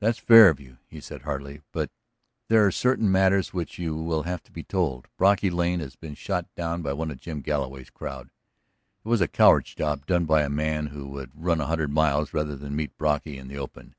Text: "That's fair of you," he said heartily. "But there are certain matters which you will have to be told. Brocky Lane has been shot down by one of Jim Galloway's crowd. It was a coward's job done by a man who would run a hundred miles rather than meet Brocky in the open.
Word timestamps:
"That's 0.00 0.16
fair 0.16 0.48
of 0.48 0.58
you," 0.58 0.78
he 0.88 1.00
said 1.02 1.20
heartily. 1.20 1.60
"But 1.70 1.90
there 2.48 2.64
are 2.64 2.70
certain 2.70 3.12
matters 3.12 3.52
which 3.52 3.78
you 3.78 3.94
will 3.94 4.22
have 4.22 4.42
to 4.44 4.50
be 4.50 4.62
told. 4.62 5.06
Brocky 5.18 5.50
Lane 5.50 5.80
has 5.80 5.96
been 5.96 6.14
shot 6.14 6.46
down 6.54 6.80
by 6.80 6.94
one 6.94 7.10
of 7.10 7.20
Jim 7.20 7.42
Galloway's 7.42 7.90
crowd. 7.90 8.30
It 9.04 9.08
was 9.08 9.20
a 9.20 9.28
coward's 9.28 9.74
job 9.74 10.06
done 10.06 10.24
by 10.24 10.44
a 10.44 10.48
man 10.48 10.86
who 10.86 11.08
would 11.08 11.30
run 11.34 11.60
a 11.60 11.66
hundred 11.66 11.90
miles 11.92 12.32
rather 12.32 12.56
than 12.56 12.74
meet 12.74 12.96
Brocky 12.96 13.36
in 13.36 13.48
the 13.48 13.58
open. 13.58 13.94